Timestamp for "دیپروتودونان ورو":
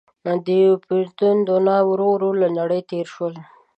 0.45-2.07